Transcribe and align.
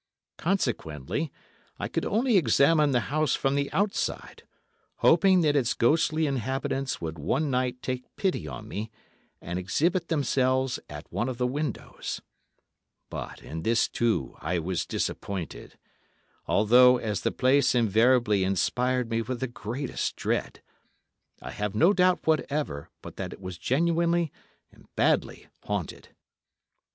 Consequently 0.39 1.31
I 1.77 1.87
could 1.87 2.05
only 2.07 2.35
examine 2.35 2.89
the 2.89 3.01
house 3.13 3.35
from 3.35 3.53
the 3.53 3.71
outside, 3.71 4.41
hoping 4.95 5.41
that 5.41 5.55
its 5.55 5.75
ghostly 5.75 6.25
inhabitants 6.25 6.99
would 7.01 7.19
one 7.19 7.51
night 7.51 7.83
take 7.83 8.05
pity 8.15 8.47
on 8.47 8.67
me 8.67 8.89
and 9.41 9.59
exhibit 9.59 10.07
themselves 10.07 10.79
at 10.89 11.13
one 11.13 11.29
of 11.29 11.37
the 11.37 11.45
windows. 11.45 12.19
But 13.11 13.43
in 13.43 13.61
this, 13.61 13.87
too, 13.87 14.35
I 14.39 14.57
was 14.57 14.87
disappointed; 14.87 15.77
although, 16.47 16.97
as 16.97 17.21
the 17.21 17.31
place 17.31 17.75
invariably 17.75 18.43
inspired 18.43 19.07
me 19.11 19.21
with 19.21 19.39
the 19.39 19.45
greatest 19.47 20.15
dread, 20.15 20.63
I 21.43 21.51
have 21.51 21.75
no 21.75 21.93
doubt 21.93 22.25
whatever 22.25 22.89
but 23.03 23.17
that 23.17 23.33
it 23.33 23.39
was 23.39 23.59
genuinely 23.59 24.31
and 24.71 24.87
badly 24.95 25.45
haunted. 25.65 26.07